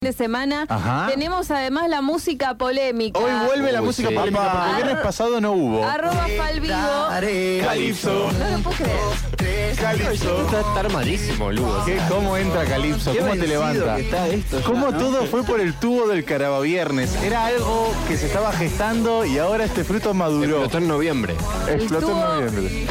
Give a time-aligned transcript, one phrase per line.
[0.00, 0.64] de semana.
[0.68, 1.08] Ajá.
[1.10, 3.18] Tenemos además la música polémica.
[3.18, 4.14] Hoy vuelve la Uy, música sí.
[4.14, 5.84] polémica porque el Arro- viernes pasado no hubo.
[5.84, 7.66] Arroba Falvivo.
[7.66, 8.30] Calipso.
[8.38, 9.76] No lo puedo creer.
[9.76, 10.40] Calipso.
[10.44, 11.82] Está, está armadísimo, Lugo.
[11.84, 11.98] ¿Qué?
[12.08, 13.12] ¿Cómo entra Calipso?
[13.16, 13.96] ¿Cómo te levanta?
[13.96, 14.98] que está esto ya, ¿Cómo ¿no?
[14.98, 17.16] todo fue por el tubo del Carabaviernes?
[17.24, 20.58] Era algo que se estaba gestando y ahora este fruto maduró.
[20.60, 21.34] Explotó en noviembre.
[21.68, 22.20] Explotó en
[22.50, 22.86] noviembre.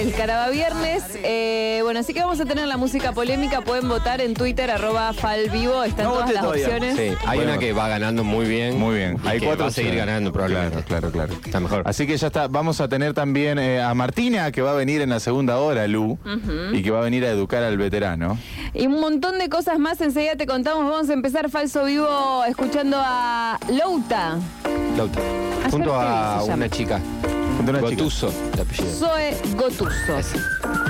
[0.00, 1.02] Del Caraba Viernes.
[1.22, 3.60] Eh, bueno, así que vamos a tener la música polémica.
[3.60, 5.84] Pueden votar en Twitter, arroba Falvivo.
[5.84, 6.64] Están No todas voté las todavía.
[6.68, 6.96] opciones.
[6.96, 7.52] Sí, hay Bueno.
[7.52, 8.78] una que va ganando muy bien.
[8.78, 9.18] Muy bien.
[9.26, 10.06] Hay que cuatro va a seguir opciones.
[10.06, 10.82] ganando probablemente.
[10.84, 11.42] Claro, claro, claro.
[11.44, 11.82] Está mejor.
[11.84, 12.48] Así que ya está.
[12.48, 15.86] Vamos a tener también eh, a Martina, que va a venir en la segunda hora,
[15.86, 16.18] Lu,
[16.72, 18.38] y que va a venir a educar al veterano.
[18.72, 20.00] Y un montón de cosas más.
[20.00, 20.90] Enseguida te contamos.
[20.90, 24.38] Vamos a empezar Falso Vivo escuchando a Louta.
[24.96, 25.20] Lauta.
[25.70, 26.54] Junto te vi, a llama.
[26.54, 27.00] una chica.
[27.70, 28.02] Una chica.
[28.02, 28.92] Gotuso, apellido.
[28.96, 30.89] Zoe Gotuso.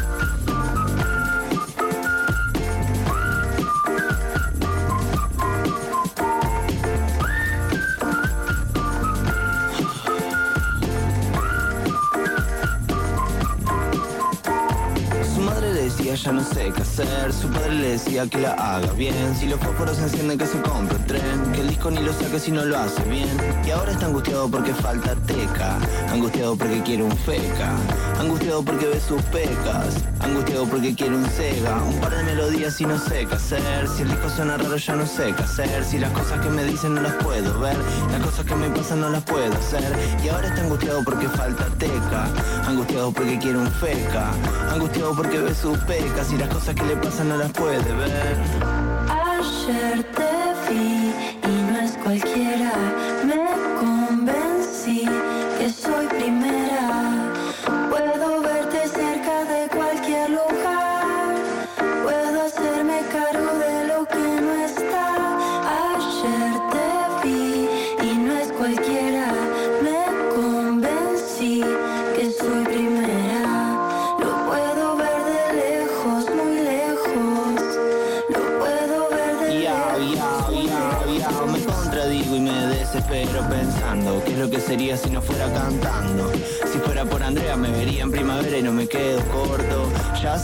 [17.41, 19.15] Su padre le decía que la haga bien.
[19.39, 21.53] Si los fósforos se encienden que se compre un tren.
[21.53, 23.29] Que el disco ni lo saque si no lo hace bien.
[23.67, 25.79] Y ahora está angustiado porque falta teca.
[26.11, 27.75] Angustiado porque quiere un feca.
[28.19, 31.83] Angustiado porque ve sus pecas Angustiado porque quiere un Sega.
[31.83, 33.89] Un par de melodías y no sé qué hacer.
[33.89, 35.85] Si el disco suena raro ya no sé qué hacer.
[35.85, 37.77] Si las cosas que me dicen no las puedo ver.
[38.13, 39.93] Las cosas que me pasan no las puedo hacer.
[40.23, 42.29] Y ahora está angustiado porque falta teca.
[42.67, 44.31] Angustiado porque quiere un feca.
[44.71, 48.37] Angustiado porque ve sus pecas Y las cosas que le pasan no las puede ver.
[49.09, 51.13] Ayer te vi
[51.45, 52.50] y no es cualquiera.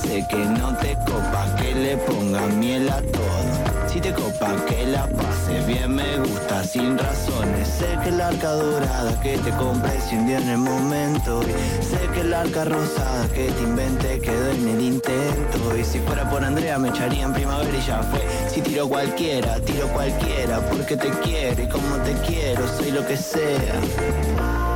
[0.02, 3.88] Sé que no te copa que le ponga miel a todo.
[3.88, 7.66] Si te copa que la pase bien me gusta sin razones.
[7.66, 11.40] Sé que el arca dorada que te compré se hundió en el momento.
[11.42, 15.76] Y Sé que el arca rosada que te inventé quedó en el intento.
[15.78, 18.20] Y si fuera por Andrea me echaría en primavera y ya fue.
[18.50, 23.16] Si tiro cualquiera, tiro cualquiera Porque te quiero y como te quiero soy lo que
[23.16, 23.74] sea.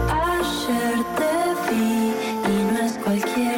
[0.08, 2.12] Ayer te vi
[2.48, 3.50] y no es cualquiera.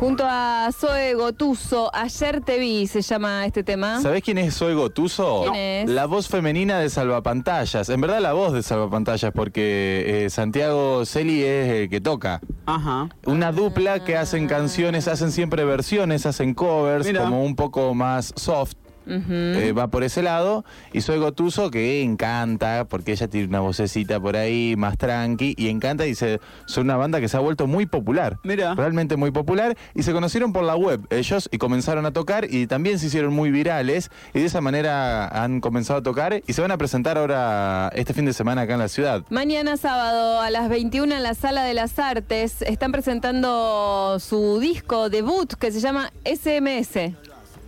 [0.00, 1.88] Junto a Zoe Gotuso.
[1.94, 4.00] Ayer te vi, se llama este tema.
[4.00, 5.42] ¿Sabés quién es Soy Gotuso?
[5.44, 5.90] ¿Quién es?
[5.90, 7.88] La voz femenina de Salvapantallas.
[7.88, 12.40] En verdad la voz de Salvapantallas, porque eh, Santiago Celi es el que toca.
[12.66, 17.22] Ajá Una dupla que hacen canciones, hacen siempre versiones, hacen covers, Mira.
[17.22, 18.74] como un poco más soft.
[19.06, 20.64] Eh, va por ese lado.
[20.92, 25.68] Y soy Gotuso, que encanta, porque ella tiene una vocecita por ahí más tranqui, y
[25.68, 28.38] encanta, y se, son una banda que se ha vuelto muy popular.
[28.42, 28.74] Mira.
[28.74, 29.76] Realmente muy popular.
[29.94, 33.34] Y se conocieron por la web ellos y comenzaron a tocar, y también se hicieron
[33.34, 37.18] muy virales, y de esa manera han comenzado a tocar, y se van a presentar
[37.18, 39.24] ahora este fin de semana acá en la ciudad.
[39.30, 45.08] Mañana sábado a las 21 en la Sala de las Artes están presentando su disco
[45.10, 47.14] debut que se llama SMS.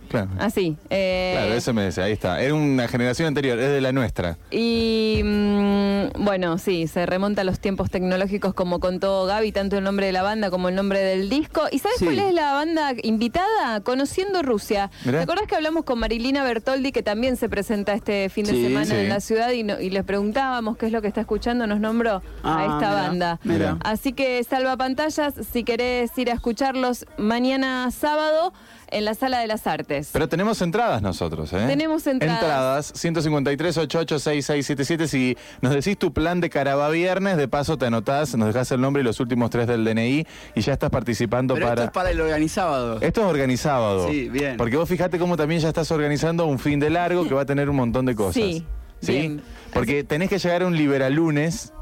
[0.09, 0.29] Claro.
[0.39, 0.75] Así.
[0.89, 2.41] eh, Claro, SMS, ahí está.
[2.41, 4.37] Era una generación anterior, es de la nuestra.
[4.51, 9.83] Y mm, bueno, sí, se remonta a los tiempos tecnológicos como contó Gaby, tanto el
[9.83, 11.63] nombre de la banda como el nombre del disco.
[11.71, 12.05] ¿Y sabes Sí.
[12.05, 13.81] cuál es la banda invitada?
[13.81, 14.89] Conociendo Rusia.
[15.05, 15.19] Mirá.
[15.19, 18.63] ¿Te acordás que hablamos con Marilina Bertoldi, que también se presenta este fin de Sí,
[18.63, 18.93] semana sí.
[18.95, 21.67] en la ciudad y, no- y les preguntábamos qué es lo que está escuchando?
[21.67, 23.39] Nos nombró Ah, a esta mirá, banda.
[23.43, 23.77] mirá.
[23.83, 28.53] Así que salva pantallas, si querés ir a escucharlos mañana sábado
[28.89, 30.09] en la Sala de las Artes.
[30.11, 31.65] Pero tenemos entradas nosotros, ¿eh?
[31.67, 32.41] Tenemos entradas.
[32.41, 35.07] Entradas, 153-88-6677.
[35.07, 38.81] Si nos decís tu plan de Caraba Viernes, de paso te anotás, nos dejás el
[38.81, 40.25] nombre y los últimos tres del DNI
[40.55, 41.81] y ya estás participando Pero para...
[41.81, 43.01] esto es para el organizado.
[43.01, 44.09] Esto es organizado.
[44.09, 44.57] Sí, bien.
[44.57, 47.45] Porque vos fijate cómo también ya estás organizando un fin de largo que va a
[47.45, 48.35] tener un montón de cosas.
[48.35, 48.65] Sí,
[49.01, 49.11] ¿Sí?
[49.11, 49.41] bien.
[49.73, 51.73] Porque tenés que llegar a un liberal lunes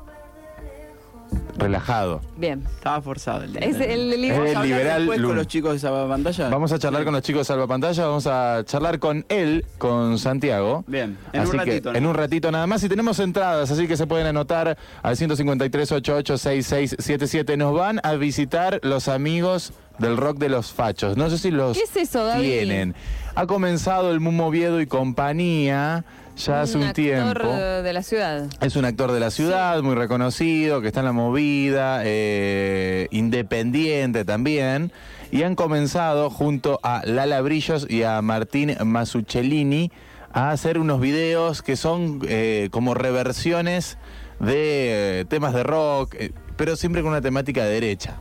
[1.58, 2.22] relajado.
[2.38, 2.64] Bien.
[2.76, 3.62] Estaba forzado el día.
[3.62, 4.46] Es el Es libro.
[4.46, 6.50] el ¿Vamos a hablar liberal con los chicos de esa pantalla?
[6.50, 10.84] Vamos a charlar con los chicos de Salvapantalla, vamos a charlar con él, con Santiago.
[10.88, 11.96] Bien, en Así un que, ratito.
[11.96, 12.84] En un ratito nada más.
[12.84, 17.58] Y tenemos entradas, así que se pueden anotar al 153-88-6677.
[17.58, 21.16] Nos van a visitar los amigos del rock de los fachos.
[21.18, 22.96] No sé si los ¿Qué es eso, tienen.
[23.36, 26.04] Ha comenzado el Mumo Oviedo y compañía
[26.36, 27.50] ya hace un actor tiempo.
[27.50, 28.46] de la ciudad.
[28.62, 34.26] Es un actor de la ciudad, muy reconocido, que está en la movida, eh, independiente
[34.26, 34.92] también.
[35.32, 39.92] Y han comenzado junto a Lala Brillos y a Martín Masucellini
[40.36, 43.98] a hacer unos videos que son eh, como reversiones
[44.40, 48.18] de eh, temas de rock, eh, pero siempre con una temática de derecha.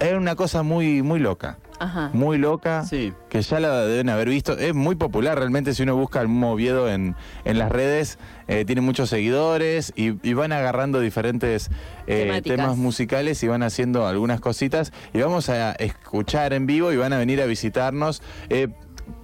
[0.00, 1.58] Es una cosa muy, muy loca.
[1.80, 2.10] Ajá.
[2.12, 3.12] Muy loca, Sí.
[3.28, 4.58] que ya la deben haber visto.
[4.58, 7.14] Es muy popular realmente si uno busca el Moviedo en,
[7.44, 8.18] en las redes.
[8.48, 11.70] eh, tiene muchos seguidores y, y van agarrando diferentes
[12.06, 14.92] eh, temas musicales y van haciendo algunas cositas.
[15.12, 18.68] Y vamos a escuchar en vivo y van a venir a visitarnos eh,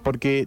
[0.02, 0.46] porque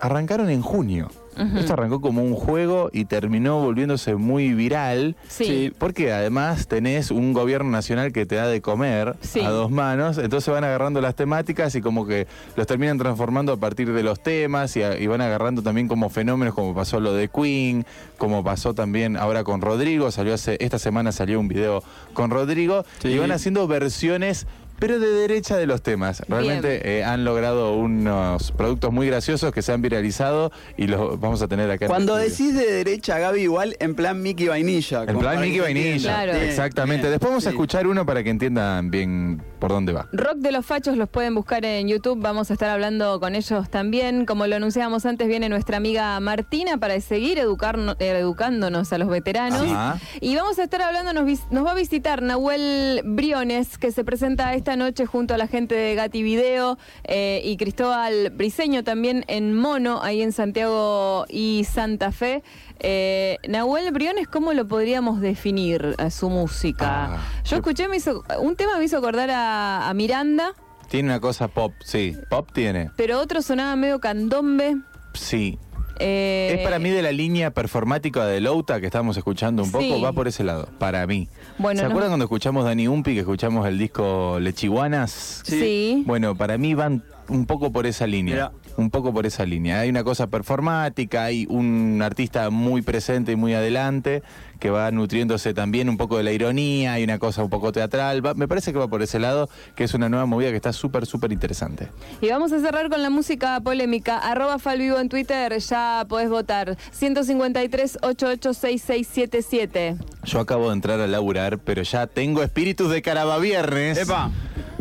[0.00, 1.10] arrancaron en junio.
[1.56, 5.16] Esto arrancó como un juego y terminó volviéndose muy viral.
[5.28, 5.44] Sí.
[5.44, 5.72] Sí.
[5.78, 9.40] Porque además tenés un gobierno nacional que te da de comer Sí.
[9.40, 12.26] a dos manos, entonces van agarrando las temáticas y como que
[12.56, 16.10] los terminan transformando a partir de los temas y, a- y van agarrando también como
[16.10, 17.84] fenómenos como pasó lo de Queen,
[18.18, 21.82] como pasó también ahora con Rodrigo, salió hace, esta semana salió un video
[22.14, 23.08] con Rodrigo Sí.
[23.08, 24.46] y van haciendo versiones
[24.82, 26.24] pero de derecha de los temas.
[26.26, 31.40] Realmente eh, han logrado unos productos muy graciosos que se han viralizado y los vamos
[31.40, 31.84] a tener acá.
[31.84, 35.04] en el Cuando decís de derecha, Gaby, igual en plan Mickey Vainilla.
[35.04, 36.00] En plan Mickey Vainilla.
[36.00, 36.32] Claro.
[36.32, 37.02] Exactamente.
[37.02, 37.12] bien.
[37.12, 40.08] Después vamos a escuchar uno para que entiendan bien por dónde va.
[40.10, 43.70] Rock de los Fachos los pueden buscar en YouTube, vamos a estar hablando con ellos
[43.70, 44.26] también.
[44.26, 49.08] Como lo anunciábamos antes, viene nuestra amiga Martina para seguir educarno- eh, educándonos a los
[49.08, 49.62] veteranos.
[49.62, 50.00] Ajá.
[50.20, 54.52] Y vamos a estar hablando, nos, nos va a visitar Nahuel Briones, que se presenta
[54.54, 59.54] esta noche junto a la gente de Gati Video eh, y Cristóbal Briseño también en
[59.54, 62.42] Mono, ahí en Santiago y Santa Fe.
[62.84, 67.14] Eh, Nahuel Briones, ¿cómo lo podríamos definir a su música?
[67.14, 70.52] Ah, Yo escuché, me hizo, un tema me hizo acordar a, a Miranda,
[70.88, 72.16] Tiene una cosa pop, sí.
[72.28, 72.90] Pop tiene.
[72.96, 74.78] pero otro sonaba medio candombe.
[75.14, 75.58] Sí.
[76.00, 79.84] Eh, es para mí de la línea performática de Louta que estábamos escuchando un poco,
[79.84, 80.00] Sí.
[80.02, 81.28] va por ese lado, para mí.
[81.58, 85.42] Bueno, ¿Se no- acuerdan cuando escuchamos Dani Umpi, que escuchamos el disco Lechiguanas?
[85.44, 86.02] Sí.
[86.04, 88.50] Bueno, para mí van un poco por esa línea.
[88.76, 89.80] Un poco por esa línea.
[89.80, 94.22] Hay una cosa performática, hay un artista muy presente y muy adelante
[94.60, 98.24] que va nutriéndose también un poco de la ironía, hay una cosa un poco teatral.
[98.24, 100.72] Va- me parece que va por ese lado, que es una nueva movida que está
[100.72, 101.88] súper, súper interesante.
[102.20, 104.18] Y vamos a cerrar con la música polémica.
[104.18, 106.76] Arroba Falvivo en Twitter, ya podés votar.
[106.98, 109.96] 153-886677.
[110.24, 113.98] Yo acabo de entrar a laburar, pero ya tengo espíritus de Carabaviernes.
[113.98, 114.30] Epa.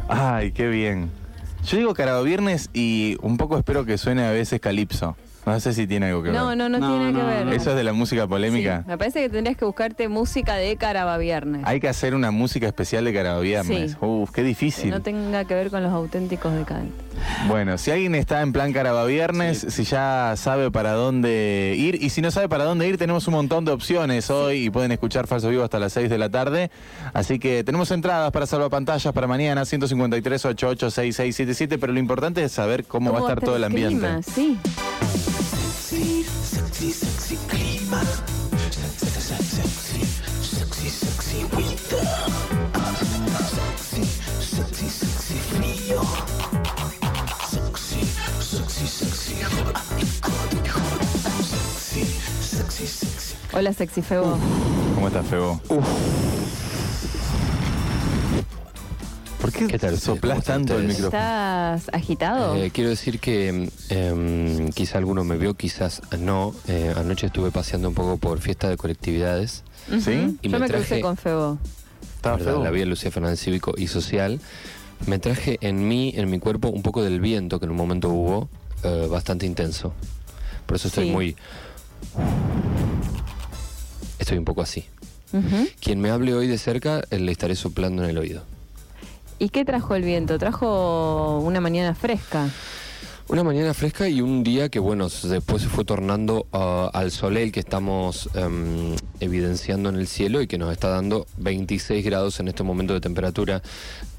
[0.08, 1.10] Ay, qué bien.
[1.66, 5.16] Yo digo Carabaviernes y un poco espero que suene a veces Calipso.
[5.46, 6.58] No sé si tiene algo que No, ver.
[6.58, 7.46] no, no, No, tiene que ver.
[7.48, 7.52] no.
[7.52, 8.82] ¿Eso es de la música polémica?
[8.84, 11.62] Sí, me parece que tendrías que buscarte música de Caraba Viernes.
[11.66, 13.92] Hay que hacer una música especial de Carabaviernes.
[13.92, 13.98] Sí.
[14.02, 14.92] Uf, qué Que difícil.
[14.92, 16.94] no tenga que ver con los auténticos decadentes.
[17.48, 22.22] Bueno, si alguien está en plan Carabaviernes, si ya sabe para dónde ir, y si
[22.22, 25.50] no sabe para dónde ir, tenemos un montón de opciones hoy y pueden escuchar Falso
[25.50, 26.70] Vivo hasta las 6 de la tarde.
[27.14, 32.52] Así que tenemos entradas para salvapantallas para mañana, 153 88 6677 pero lo importante es
[32.52, 33.96] saber cómo, va a estar todo el ambiente.
[33.98, 34.22] clima?
[34.22, 34.58] Sí.
[35.92, 38.02] Sexy, sexy clima.
[38.72, 40.06] Sexy, sexy,
[40.42, 42.04] sexy, sexy winter.
[43.52, 44.04] Sexy,
[44.40, 46.02] sexy, sexy frío.
[47.50, 48.02] Sexy,
[48.40, 49.76] sexy, sexy hot,
[50.24, 51.04] hot, hot.
[51.44, 52.06] Sexy,
[52.40, 53.36] sexy, sexy.
[53.52, 54.38] Hola, Sexy Febo.
[54.96, 55.60] ¿Cómo estás, Febo?
[55.68, 55.84] ¿Por
[59.68, 61.08] qué qué, ¿Qué tal soplás tanto el micrófono?
[61.18, 62.56] ¿Estás agitado?
[62.56, 66.54] Eh, quiero decir que em, quizá alguno me vio, quizás no.
[66.68, 69.64] Eh, anoche estuve paseando un poco por fiesta de colectividades.
[70.00, 70.38] ¿Sí?
[70.42, 71.58] y Yo me me crucé traje- con Febo.
[72.16, 72.54] Estaba ¿verdad?
[72.54, 72.64] feo.
[72.64, 74.40] La vía Lucía Fernández Cívico y Social.
[75.08, 78.10] Me traje en mí, en mi cuerpo, un poco del viento que en un momento
[78.10, 78.50] hubo,
[78.84, 79.94] eh, bastante intenso.
[80.68, 81.12] Por eso estoy Sí.
[81.12, 81.36] muy...
[84.20, 84.86] Estoy un poco así.
[85.80, 88.44] Quien me hable hoy de cerca, eh, le estaré soplando en el oído.
[89.42, 90.38] ¿Y qué trajo el viento?
[90.38, 92.48] Trajo una mañana fresca.
[93.28, 97.52] Una mañana fresca y un día que, bueno, después se fue tornando ah, al soleil
[97.52, 102.50] que estamos em, evidenciando en el cielo y que nos está dando 26 grados en
[102.50, 103.64] este momento de temperatura.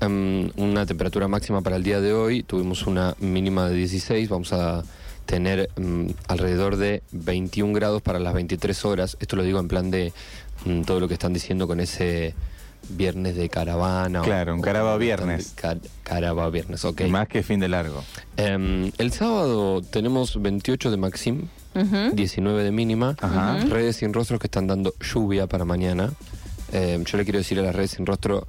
[0.00, 2.42] Em, una temperatura máxima para el día de hoy.
[2.42, 4.28] Tuvimos una mínima de 16.
[4.28, 4.82] Vamos a
[5.24, 9.16] tener mm, alrededor de 21 grados para las 23 horas.
[9.20, 10.12] Esto lo digo en plan de
[10.64, 12.34] mm, todo lo que están diciendo con ese
[12.88, 14.20] viernes de caravana.
[14.20, 15.52] o- Claro, un carava viernes.
[15.54, 17.02] Car- carava viernes, ok.
[17.08, 18.02] Más que fin de largo.
[18.36, 22.10] Em, el sábado tenemos 28 de Maxim, Ujú.
[22.14, 23.16] 19 de mínima.
[23.20, 23.58] Ajá.
[23.68, 26.12] Redes sin rostros que están dando lluvia para mañana.
[26.72, 28.46] Em, yo le quiero decir a las redes sin rostro,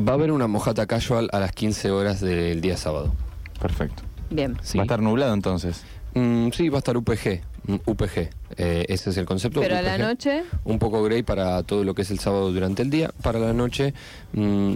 [0.00, 3.12] va a haber una mojata casual a las 15 horas del día sábado.
[3.60, 4.02] Perfecto.
[4.30, 4.56] Bien.
[4.62, 4.78] ¿sí?
[4.78, 5.82] Va a estar nublado entonces.
[6.14, 7.42] Mm, sí, va a estar UPG.
[7.86, 8.30] UPG.
[8.56, 9.60] Eh, ese es el concepto.
[9.60, 12.82] Pero a la noche, Un poco gray para todo lo que es el sábado durante
[12.82, 13.10] el día.
[13.22, 13.94] Para la noche,
[14.32, 14.74] mm,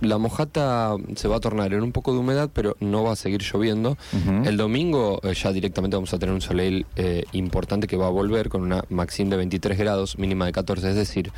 [0.00, 3.16] la mojata se va a tornar en un poco de humedad, pero no va a
[3.16, 3.96] seguir lloviendo.
[4.44, 8.10] El domingo eh, ya directamente vamos a tener un soleil eh, importante que va a
[8.10, 10.90] volver con una máxima de 23 grados, mínima de 14.
[10.90, 11.32] Es decir,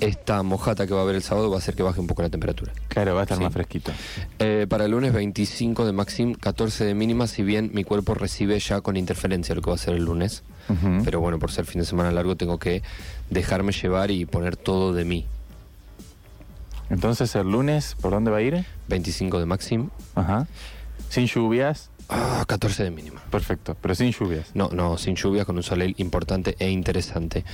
[0.00, 2.22] esta mojata que va a haber el sábado va a hacer que baje un poco
[2.22, 2.72] la temperatura.
[2.88, 3.44] Claro, va a estar Sí.
[3.44, 3.92] más fresquito.
[4.38, 8.58] Eh, para el lunes 25 de máxima, 14 de mínima, si bien mi cuerpo recibe
[8.60, 10.42] ya con interferencia lo que va a ser el lunes.
[11.04, 12.82] Pero bueno, por ser fin de semana largo tengo que
[13.30, 15.24] dejarme llevar y poner todo de mí.
[16.90, 18.64] Entonces el lunes, ¿por dónde va a ir?
[18.88, 20.46] 25 de máxima, Ajá.
[21.10, 21.90] Sin lluvias.
[22.08, 23.22] Ah, 14 de mínima.
[23.30, 24.50] Perfecto, pero sin lluvias.
[24.54, 27.44] No, no, sin lluvias, con un soleil importante e interesante.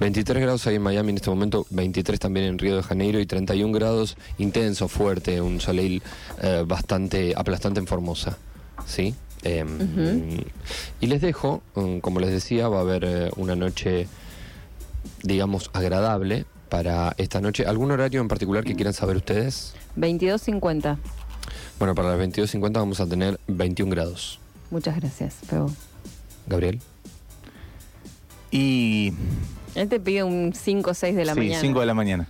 [0.00, 3.26] 23 grados ahí en Miami en este momento, 23 también en Río de Janeiro y
[3.26, 6.02] 31 grados intenso, fuerte, un soleil
[6.42, 8.38] eh, bastante aplastante en Formosa.
[8.86, 9.14] ¿Sí?
[9.44, 9.64] Eh,
[11.00, 14.08] Y les dejo, mm, como les decía, va a haber eh, una noche,
[15.22, 17.66] digamos, agradable para esta noche.
[17.66, 19.74] ¿Algún horario en particular que quieran saber ustedes?
[19.96, 20.96] 22.50.
[21.78, 24.38] Bueno, para las 22.50 vamos a tener 21 grados.
[24.70, 25.70] Muchas gracias, Febo.
[26.46, 26.80] Gabriel.
[28.50, 29.12] Y.
[29.74, 31.60] Él te pide un 5 o 6 de la sí, mañana.
[31.60, 32.28] 5 de la mañana.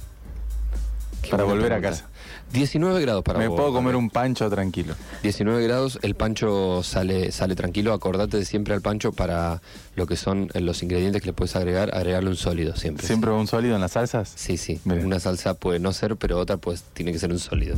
[1.22, 2.06] Qué Para volver a casa.
[2.52, 4.94] 19 grados para Me vos, puedo comer un pancho tranquilo.
[5.22, 7.92] 19 grados, el pancho sale, sale tranquilo.
[7.92, 9.60] Acordate de siempre al pancho para
[9.96, 13.06] lo que son los ingredientes que le puedes agregar, agregarle un sólido siempre.
[13.06, 14.32] ¿Siempre un sólido en las salsas?
[14.34, 14.80] Sí, sí.
[14.84, 15.04] Bien.
[15.04, 17.76] Una salsa puede no ser, pero otra pues tiene que ser un sólido.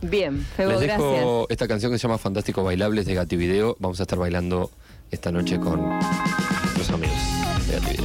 [0.00, 1.10] Bien, Febo, Les gracias.
[1.10, 3.76] dejo esta canción que se llama Fantásticos Bailables de Gati Video.
[3.80, 4.70] Vamos a estar bailando
[5.10, 5.80] esta noche con
[6.76, 7.16] los amigos
[7.66, 7.96] de Gati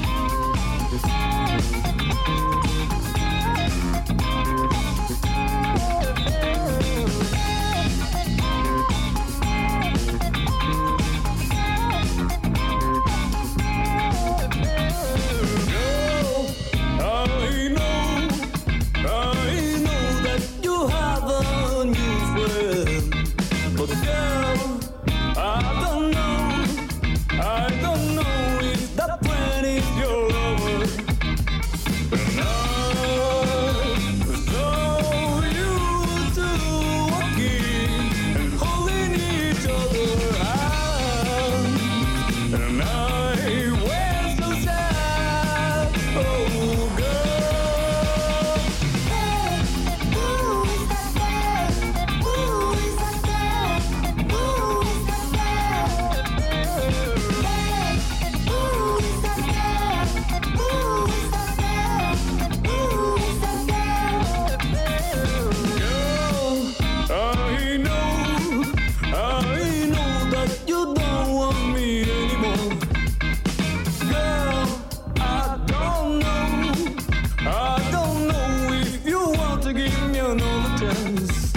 [79.74, 81.53] give me an all.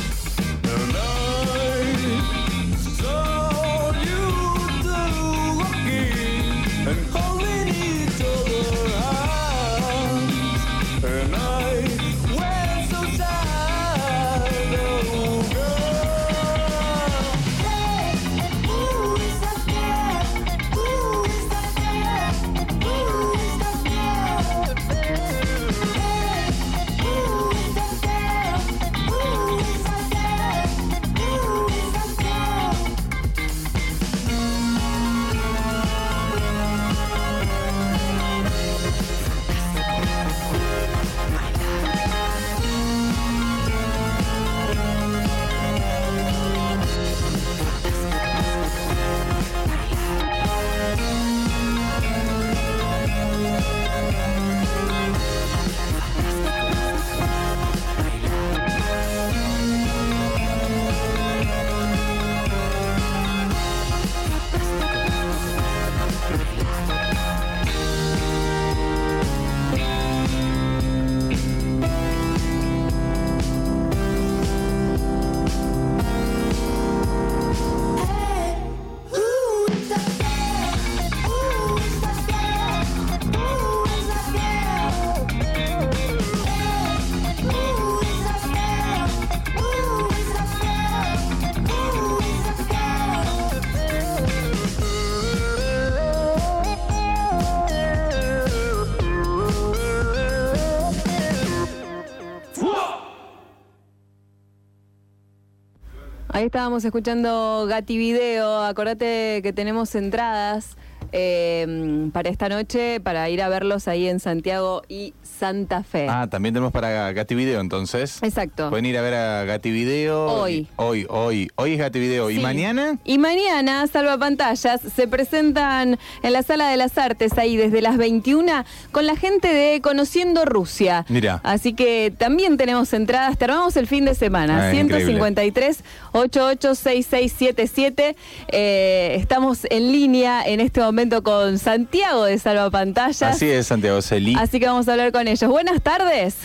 [106.47, 108.63] Ahí estábamos escuchando Gati Video.
[108.63, 110.77] Acordate que tenemos entradas
[111.13, 116.07] eh, para esta noche para ir a verlos ahí en Santiago y Santa Fe.
[116.09, 118.23] Ah, también tenemos para Gati Video entonces.
[118.23, 118.71] Exacto.
[118.71, 120.27] Pueden ir a ver a Gati Video.
[120.27, 120.69] Hoy.
[120.77, 121.51] Hoy, hoy.
[121.57, 122.31] Hoy es Gati Video.
[122.31, 122.99] ¿Y mañana?
[123.05, 127.97] Y mañana, Salva Pantallas, se presentan en la Sala de las Artes ahí desde las
[127.97, 131.05] 21 con la gente de Conociendo Rusia.
[131.09, 131.41] Mirá.
[131.45, 134.69] Así que también tenemos entradas, te armamos el fin de semana.
[134.69, 135.85] Ah, 153
[136.17, 138.17] 886677.
[138.49, 143.23] Eh, estamos en línea en este momento con Santiago de Salva Pantallas.
[143.23, 144.35] Así es, Santiago Celi.
[144.39, 145.51] Así que vamos a hablar con ellos.
[145.51, 146.37] Buenas tardes.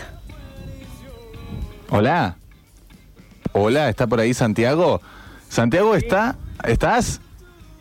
[1.89, 2.35] Hola.
[3.53, 5.01] Hola, ¿está por ahí Santiago?
[5.49, 6.35] Santiago, ¿está?
[6.65, 7.19] ¿Estás?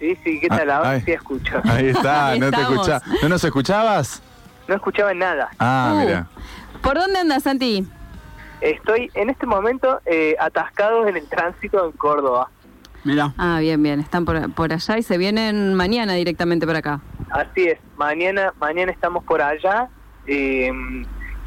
[0.01, 0.71] Sí, sí, ¿qué tal?
[0.71, 1.61] Ah, Ahora sí escucho.
[1.65, 3.03] Ahí está, Ahí no te escucha.
[3.23, 4.23] ¿No nos escuchabas?
[4.67, 5.51] No escuchaba nada.
[5.59, 6.27] Ah, Uh, mira.
[6.83, 7.87] ¿Por dónde andas, Santi?
[8.61, 12.51] Estoy en este momento eh, atascado en el tránsito en Córdoba.
[13.05, 13.33] Mirá.
[13.39, 14.01] Ah, bien, bien.
[14.01, 17.01] Están por, por allá y se vienen mañana directamente para acá.
[17.31, 19.89] Así es, mañana mañana estamos por allá,
[20.27, 20.71] eh,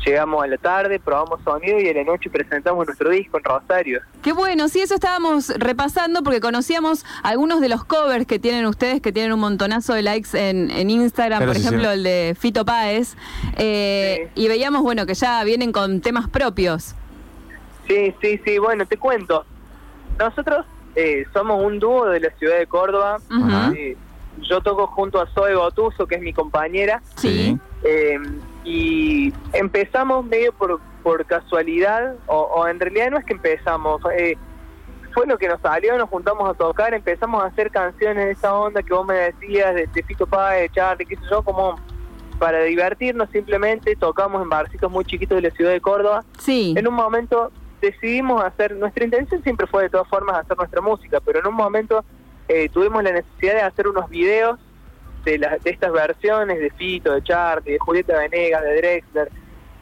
[0.06, 4.02] llegamos a la tarde, probamos sonido y a la noche presentamos nuestro disco en Rosario.
[4.22, 9.02] Qué bueno, sí, eso estábamos repasando porque conocíamos algunos de los covers que tienen ustedes,
[9.02, 11.94] que tienen un montonazo de likes en, en Instagram, por sí, ejemplo sí.
[11.94, 13.16] el de Fito Páez,
[13.58, 16.96] eh, y veíamos, bueno, que ya vienen con temas propios.
[17.88, 19.46] Sí, sí, sí, bueno, te cuento.
[20.18, 20.66] Nosotros
[20.96, 23.18] eh, somos un dúo de la ciudad de Córdoba.
[23.76, 23.98] Eh,
[24.42, 27.02] yo toco junto a Zoe Gotuso, que es mi compañera.
[27.16, 27.58] Sí.
[27.84, 28.18] Eh,
[28.64, 34.38] y empezamos medio por, por casualidad, o, o en realidad no es que empezamos, eh,
[35.14, 38.56] fue lo que nos salió, nos juntamos a tocar, empezamos a hacer canciones de esa
[38.56, 41.78] onda que vos me decías, de, de Fito Páez, de Charlie, qué sé yo, como
[42.40, 46.24] para divertirnos simplemente, tocamos en barcitos muy chiquitos de la ciudad de Córdoba.
[46.40, 46.74] Sí.
[46.76, 47.52] En un momento
[47.84, 51.54] decidimos hacer, nuestra intención siempre fue de todas formas hacer nuestra música, pero en un
[51.54, 52.04] momento
[52.48, 54.60] eh, tuvimos la necesidad de hacer unos videos
[55.26, 59.32] de, las de estas versiones de Fito, de Charlie, de Julieta Venegas, de Drexler.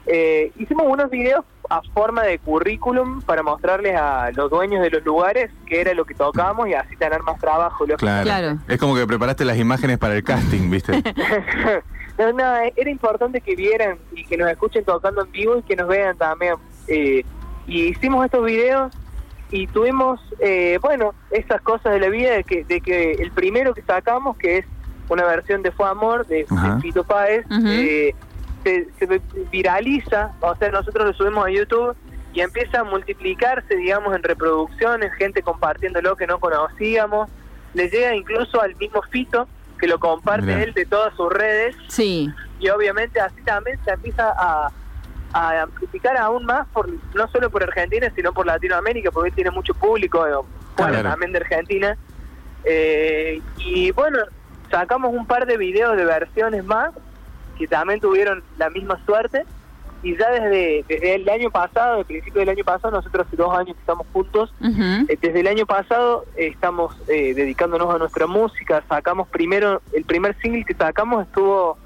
[0.07, 5.05] Eh, hicimos unos videos a forma de currículum para mostrarles a los dueños de los
[5.05, 7.85] lugares qué era lo que tocábamos y así tener más trabajo.
[7.97, 8.59] Claro.
[8.67, 10.91] Es como que preparaste las imágenes para el casting, ¿viste?
[12.17, 15.75] no, no, era importante que vieran y que nos escuchen tocando en vivo y que
[15.75, 16.55] nos vean también.
[16.87, 17.23] Eh,
[17.67, 18.91] y hicimos estos videos
[19.51, 23.73] y tuvimos, eh, bueno, esas cosas de la vida de que, de que el primero
[23.73, 24.65] que sacamos, que es
[25.09, 28.15] una versión de Fue Amor, de, de Fito Páez, eh,
[28.63, 29.21] se, se
[29.51, 31.95] viraliza, o sea, nosotros lo subimos a YouTube
[32.33, 37.29] y empieza a multiplicarse, digamos, en reproducciones, gente compartiéndolo que no conocíamos,
[37.73, 39.47] le llega incluso al mismo Fito,
[39.79, 42.29] que lo comparte él de todas sus redes, Sí.
[42.59, 44.71] y obviamente así también se empieza a,
[45.33, 49.73] a amplificar aún más, por, no solo por Argentina, sino por Latinoamérica, porque tiene mucho
[49.73, 50.33] público eh,
[50.75, 51.03] Claro.
[51.03, 51.97] también de Argentina.
[52.63, 54.19] Eh, y bueno,
[54.69, 56.91] sacamos un par de videos de versiones más,
[57.57, 59.45] que también tuvieron la misma suerte,
[60.03, 63.55] y ya desde, desde el año pasado, el principio del año pasado, nosotros hace dos
[63.55, 68.25] años que estamos juntos, eh, Desde el año pasado eh, estamos eh, dedicándonos a nuestra
[68.25, 68.83] música.
[68.89, 71.77] Sacamos primero, el primer single que sacamos estuvo,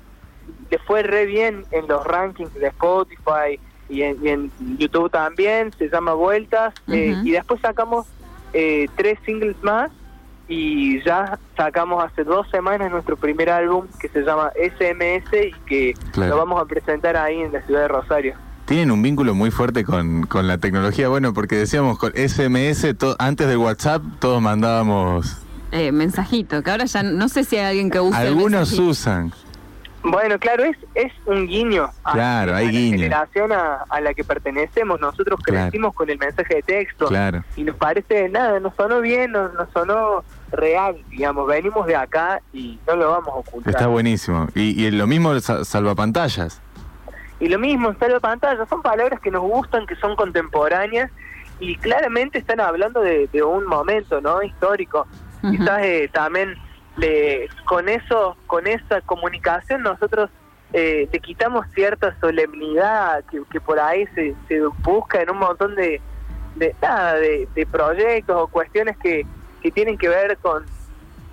[0.72, 5.72] le fue re bien en los rankings de Spotify y en, y en YouTube también,
[5.78, 6.74] se llama Vueltas.
[6.88, 8.08] eh, y después sacamos
[8.54, 9.92] eh, tres singles más
[10.48, 15.94] y ya sacamos hace dos semanas nuestro primer álbum que se llama SMS y que
[16.12, 16.32] Claro.
[16.36, 18.36] lo vamos a presentar ahí en la ciudad de Rosario.
[18.66, 23.16] Tienen un vínculo muy fuerte con, con la tecnología, bueno, porque decíamos con SMS, to-
[23.20, 25.38] antes del WhatsApp todos mandábamos,
[25.72, 29.32] Eh, mensajito, que ahora ya no sé si hay alguien que el algunos usan,
[30.08, 32.98] Bueno, claro, es, es un guiño a, Claro, hay a la guiño.
[33.00, 35.00] generación a, a la que pertenecemos.
[35.02, 35.64] Nosotros Claro.
[35.72, 37.44] crecimos con el mensaje de texto claro.
[37.56, 41.48] y nos parece nada, nos sonó bien, nos, nos sonó real, digamos.
[41.48, 43.74] Venimos de acá y no lo vamos a ocultar.
[43.74, 44.48] Está buenísimo.
[44.54, 46.62] Y, y lo mismo sa- salvapantallas.
[47.40, 51.12] Y lo mismo pantalla, son palabras que nos gustan, que son contemporáneas
[51.60, 55.08] y claramente están hablando de, de un momento no histórico.
[55.42, 56.56] Quizás eh, también
[56.98, 60.30] le, con eso, con esa comunicación nosotros
[60.74, 65.76] eh, le quitamos cierta solemnidad que, que por ahí se, se busca en un montón
[65.76, 66.02] de,
[66.56, 69.26] de nada, de, de proyectos o cuestiones que,
[69.62, 70.66] que tienen que ver con,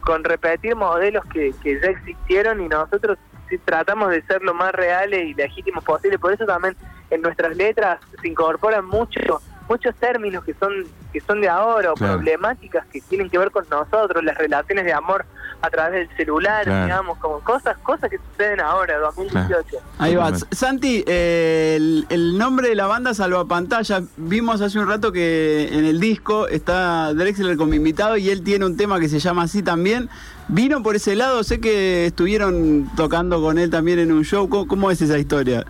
[0.00, 3.18] con repetir modelos que, que ya existieron y nosotros
[3.64, 6.18] tratamos de ser lo más reales y legítimos posible.
[6.18, 6.74] Por eso también
[7.10, 9.20] en nuestras letras se incorporan mucho,
[9.68, 10.72] muchos términos que son
[11.12, 12.14] que son de ahora o Claro.
[12.14, 15.26] problemáticas que tienen que ver con nosotros, las relaciones de amor
[15.62, 16.84] a través del celular, Claro.
[16.86, 19.76] digamos, como cosas cosas que suceden ahora, 2018.
[19.98, 20.32] Ahí va.
[20.50, 25.84] Santi, eh, el, el nombre de la banda Salvapantalla, vimos hace un rato que en
[25.84, 29.62] el disco está Drexler como invitado y él tiene un tema que se llama así
[29.62, 30.08] también.
[30.48, 34.48] Vino por ese lado, sé que estuvieron tocando con él también en un show.
[34.48, 35.64] ¿Cómo, cómo es esa historia?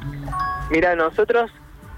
[0.71, 1.51] Mira, nosotros,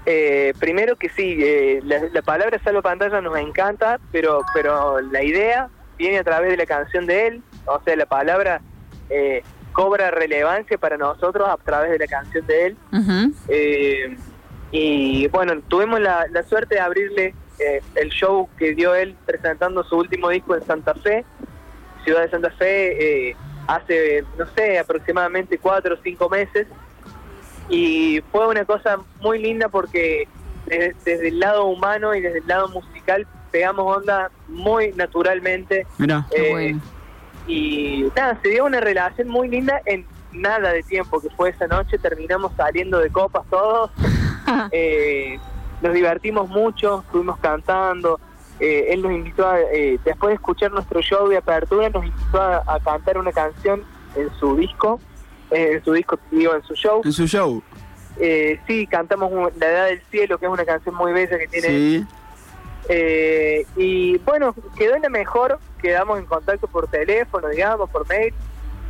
[0.05, 5.23] eh, primero que sí, eh, la, la palabra salvo pantalla nos encanta, pero, pero la
[5.23, 8.61] idea viene a través de la canción de él, o sea, la palabra
[9.09, 12.77] eh, cobra relevancia para nosotros a través de la canción de él.
[13.47, 14.17] Eh,
[14.71, 19.83] y bueno, tuvimos la, la suerte de abrirle eh, el show que dio él presentando
[19.83, 21.23] su último disco en Santa Fe,
[22.03, 23.35] ciudad de Santa Fe, eh,
[23.67, 26.67] hace, no sé, aproximadamente cuatro o cinco meses.
[27.69, 30.27] Y fue una cosa muy linda porque
[30.67, 35.87] desde, desde el lado humano y desde el lado musical pegamos onda muy naturalmente.
[35.97, 36.81] Qué Eh, bueno.
[37.47, 41.67] Y nada, se dio una relación muy linda en nada de tiempo que fue esa
[41.67, 41.97] noche.
[41.97, 43.91] Terminamos saliendo de copas todos.
[44.71, 45.39] Eh,
[45.81, 48.19] nos divertimos mucho, estuvimos cantando.
[48.59, 52.39] Eh, él nos invitó, a, eh, después de escuchar nuestro show de apertura, nos invitó
[52.39, 53.83] a, a cantar una canción
[54.15, 54.99] en su disco.
[55.49, 57.01] eh, en su disco, digo, en su show.
[57.03, 57.63] En su show.
[58.17, 61.67] Eh, sí, cantamos La Edad del Cielo, que es una canción muy bella que tiene
[61.67, 62.05] Sí.
[62.89, 68.33] Eh, y bueno, quedó en la mejor, quedamos en contacto por teléfono, digamos, por mail,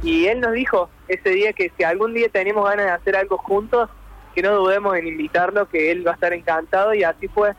[0.03, 3.37] y él nos dijo ese día que si algún día tenemos ganas de hacer algo
[3.37, 3.89] juntos,
[4.33, 7.53] que no dudemos en invitarlo, que él va a estar encantado, y así fue.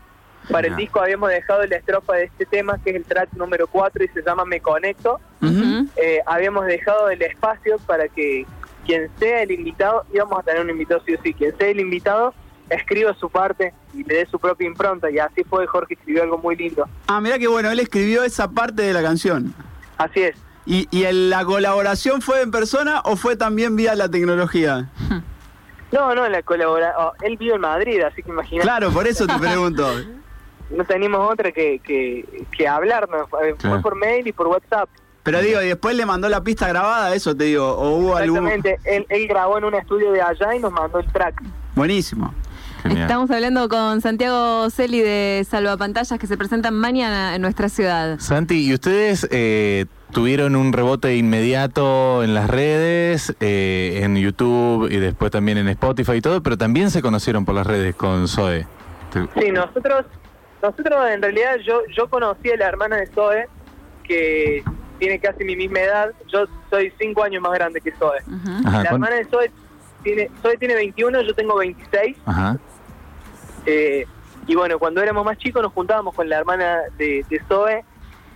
[0.51, 3.67] Para el disco habíamos dejado la estrofa de este tema, que es el track número
[3.67, 5.19] 4 y se llama Me Conecto.
[5.97, 8.47] Eh, habíamos dejado el espacio para que
[8.85, 11.81] quien sea el invitado, íbamos a tener un invitado sí o sí, quien sea el
[11.81, 12.33] invitado,
[12.71, 16.39] escriba su parte y le dé su propia impronta, y así fue, Jorge escribió algo
[16.39, 16.89] muy lindo.
[17.07, 19.55] Ah, mirá que bueno, él escribió esa parte de la canción.
[19.99, 20.37] Así es.
[20.67, 24.91] ¿Y, y el- la colaboración fue en persona o fue también vía la tecnología?
[25.93, 29.25] No, no, la colabora oh, él vive en Madrid, así que imagínate, Claro, por eso
[29.25, 29.89] te pregunto.
[30.71, 33.81] no teníamos otra que, que, que hablarnos, fue Claro.
[33.83, 34.89] por mail y por WhatsApp.
[35.23, 38.49] Pero digo, y después le mandó la pista grabada, eso te digo, o hubo algún...
[38.49, 41.41] Exactamente, él, él grabó en un estudio de allá y nos mandó el track.
[41.77, 42.35] Buenísimo.
[42.89, 43.07] Genial.
[43.07, 48.19] Estamos hablando con Santiago Celi de Salvapantallas que se presentan mañana en nuestra ciudad.
[48.19, 54.97] Santi, ¿y ustedes eh, tuvieron un rebote inmediato en las redes, eh, en YouTube y
[54.97, 58.67] después también en Spotify y todo, pero también se conocieron por las redes con Zoe?
[59.13, 60.05] Sí, nosotros,
[60.63, 63.47] nosotros en realidad yo, yo conocí a la hermana de Zoe,
[64.05, 64.63] que
[64.99, 68.19] tiene casi mi misma edad, yo soy cinco años más grande que Zoe.
[68.65, 69.51] Ajá, la ¿cuán- hermana de Zoe
[70.03, 72.17] tiene, Zoe tiene 21, yo tengo 26.
[72.27, 72.57] Ajá.
[73.67, 74.07] Eh,
[74.47, 77.85] y bueno, cuando éramos más chicos nos juntábamos con la hermana de, de Zoe.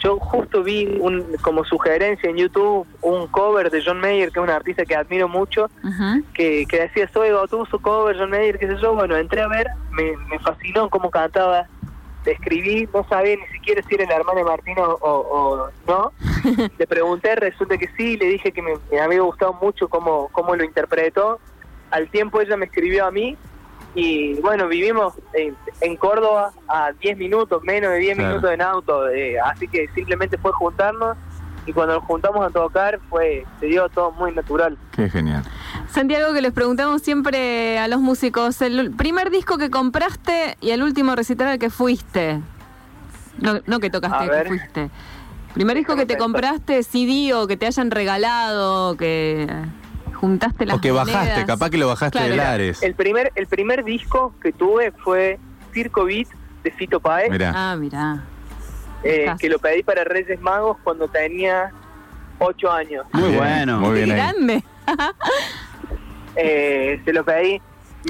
[0.01, 4.43] Yo justo vi un, como sugerencia en YouTube un cover de John Mayer, que es
[4.43, 5.71] un artista que admiro mucho,
[6.33, 7.31] que, que decía Zoe
[7.71, 8.95] su cover, John Mayer, qué sé yo.
[8.95, 11.67] Bueno, entré a ver, me, me fascinó cómo cantaba.
[12.25, 16.13] Le escribí, no sabía ni siquiera si era la hermana de Martina o, o no.
[16.79, 20.57] le pregunté, resulta que sí, le dije que me, me había gustado mucho cómo, cómo
[20.57, 21.41] lo interpretó.
[21.91, 23.37] Al tiempo ella me escribió a mí
[23.95, 28.29] y bueno, vivimos en, en Córdoba a 10 minutos, menos de 10 Claro.
[28.31, 31.17] minutos en auto, eh, así que simplemente fue juntarnos
[31.67, 34.79] y cuando nos juntamos a tocar fue se dio todo muy natural.
[34.93, 35.43] Qué genial.
[35.91, 40.83] Santiago, que les preguntamos siempre a los músicos, el primer disco que compraste y el
[40.83, 42.41] último recital al que fuiste.
[43.39, 44.91] No, no que tocaste, que fuiste.
[45.55, 49.49] Primer disco que te compraste, CD o que te hayan regalado, que
[50.21, 51.45] juntaste las O que bajaste, monedas.
[51.45, 52.31] capaz que lo bajaste Claro.
[52.31, 52.83] de Lares.
[52.83, 55.39] El primer el primer disco que tuve fue
[55.73, 56.29] Circo Beat
[56.63, 57.53] de Fito Páez, Mirá.
[57.55, 58.23] Ah, mirá.
[59.03, 61.73] eh, que lo pedí para Reyes Magos cuando tenía
[62.39, 63.07] 8 años.
[63.13, 63.81] Muy Bien, bueno.
[63.81, 64.63] Muy bien grande.
[66.37, 67.61] Eh, se lo pedí.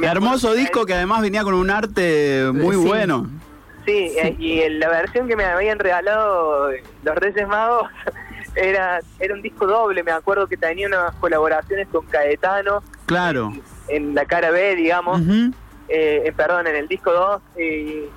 [0.01, 2.83] Me Hermoso disco que además venía con un arte muy Sí.
[2.87, 3.29] bueno.
[3.87, 6.69] Sí, eh, y la versión que me habían regalado
[7.03, 7.89] los Reyes Magos
[8.55, 10.03] era, era un disco doble.
[10.03, 13.53] Me acuerdo que tenía unas colaboraciones con Caetano Claro.
[13.89, 15.21] en la cara B, digamos,
[15.89, 17.43] eh, eh, perdón, en el disco 2.
[17.57, 18.09] eh,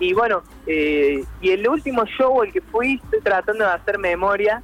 [0.00, 4.62] y bueno, eh, y el último show al que fui, estoy tratando de hacer memoria.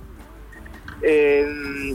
[1.02, 1.94] Eh,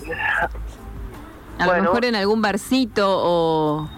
[1.58, 3.90] A lo mejor en algún barcito o...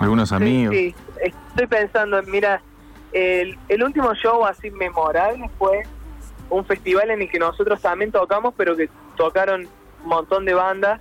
[0.00, 0.74] Algunos sí, amigos.
[0.74, 2.62] sí, estoy pensando, mira,
[3.12, 5.82] el, el último show así memorable fue
[6.50, 9.68] un festival en el que nosotros también tocamos, pero que tocaron
[10.02, 11.00] un montón de bandas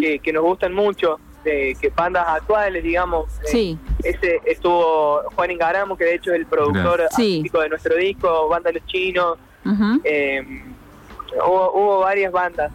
[0.00, 3.26] que, que nos gustan mucho, de, que bandas actuales, digamos.
[3.42, 3.78] Eh, Sí.
[4.04, 7.38] Ese estuvo Juan Ingaramo, que de hecho es el productor Sí.
[7.38, 9.38] artístico de nuestro disco, Banda Los Chinos.
[10.04, 10.62] Eh,
[11.46, 12.70] hubo, hubo varias bandas.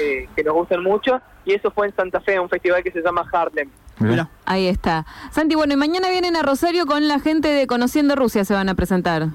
[0.00, 3.00] eh, que nos gustan mucho, y eso fue en Santa Fe, un festival que se
[3.00, 3.70] llama Harlem.
[4.00, 4.28] Mirá.
[4.44, 5.06] Ahí está.
[5.30, 8.68] Santi, bueno, y mañana vienen a Rosario con la gente de Conociendo Rusia, se van
[8.68, 9.28] a presentar.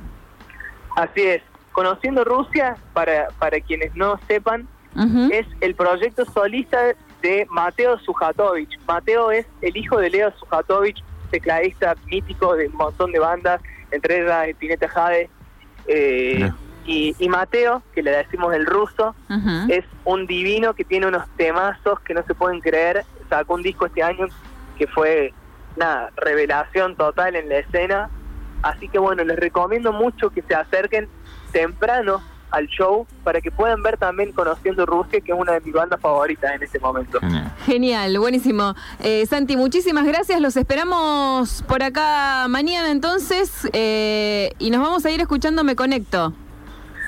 [0.98, 1.42] Así es.
[1.72, 4.68] Conociendo Rusia, para, para quienes no sepan,
[5.32, 6.78] es el proyecto solista
[7.22, 8.78] de Mateo Sujatovich.
[8.88, 11.02] Mateo es el hijo de Leo Sujatovich,
[11.32, 15.30] tecladista mítico de un montón de bandas, entre ellas Spinetta Jade.
[15.88, 16.52] Eh,
[16.86, 19.16] y, y Mateo, que le decimos el ruso,
[19.70, 23.06] es un divino que tiene unos temazos que no se pueden creer.
[23.30, 24.26] Sacó un disco este año
[24.78, 25.34] que fue,
[25.78, 28.10] nada, revelación total en la escena.
[28.64, 31.08] Así que bueno, les recomiendo mucho que se acerquen
[31.52, 35.74] temprano al show para que puedan ver también Conociendo Rusia, que es una de mis
[35.74, 37.20] bandas favoritas en este momento.
[37.20, 37.52] Genial.
[37.66, 38.76] Genial, buenísimo.
[39.02, 40.42] Eh, Santi, muchísimas gracias.
[40.42, 46.34] Los esperamos por acá mañana entonces eh, y nos vamos a ir escuchando Me Conecto.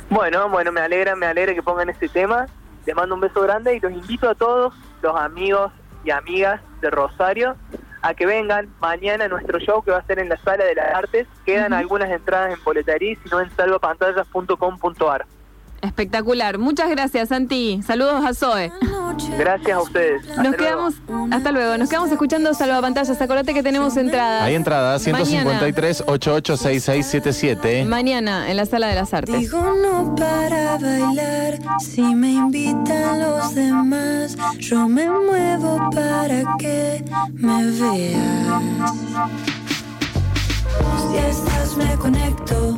[0.10, 2.45] Bueno, bueno, me alegra, me alegra que pongan este tema.
[2.86, 5.71] Les mando un beso grande y los invito a todos, los amigos
[6.04, 7.56] y amigas de Rosario,
[8.01, 10.75] a que vengan mañana a nuestro show que va a ser en la Sala de
[10.75, 11.27] las Artes.
[11.45, 15.25] Quedan algunas entradas en boletería, si no en salvapantallas.com.ar.
[15.82, 16.58] Espectacular.
[16.58, 17.82] Muchas gracias, Santi.
[17.86, 18.72] Saludos a Zoe.
[19.38, 20.22] Gracias a ustedes.
[20.30, 20.58] Hasta Nos luego.
[20.58, 20.94] quedamos,
[21.32, 23.20] hasta luego, nos quedamos escuchando Salvapantallas.
[23.22, 24.44] Acordate que tenemos entradas.
[24.44, 25.26] Hay entrada Mañana.
[25.26, 27.86] 153 886677.
[27.86, 29.39] Mañana en la Sala de las Artes.
[29.39, 37.65] Digo no para bailar, si me invitan los demás, yo me muevo para que me
[37.72, 38.22] veas.
[41.10, 42.78] Si estás me conecto,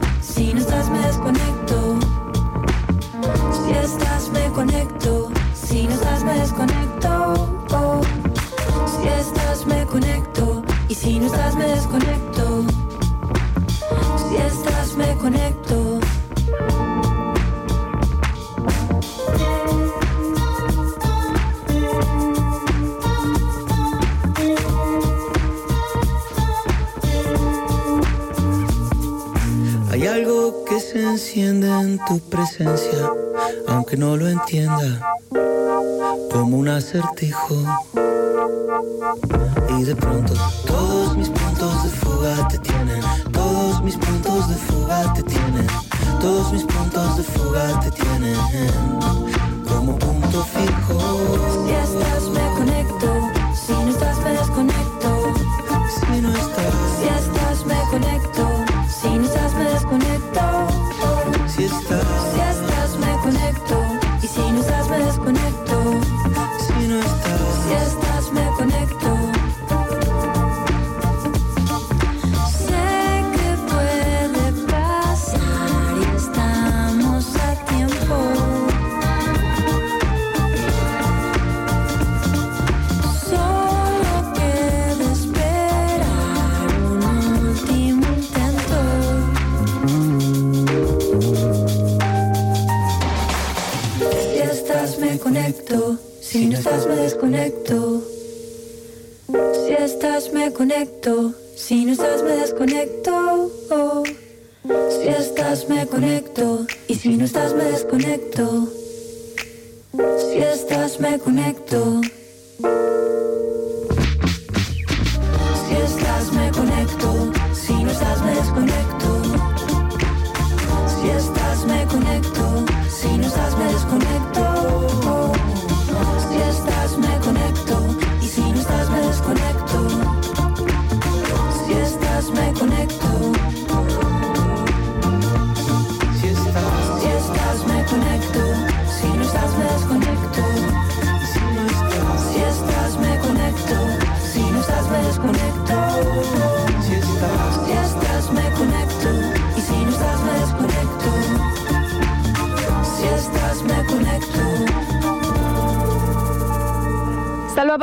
[32.07, 33.09] tu presencia,
[33.67, 35.15] aunque no lo entienda,
[36.31, 37.55] como un acertijo.
[39.77, 40.33] Y de pronto
[40.65, 41.29] todos mis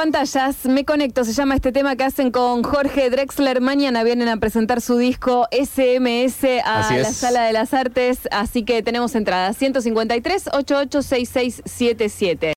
[0.01, 3.61] pantallas, me conecto, se llama este tema que hacen con Jorge Drexler.
[3.61, 7.17] Mañana vienen a presentar su disco SMS a Así la es.
[7.17, 12.49] Sala de las Artes, así que tenemos entradas 153 886677.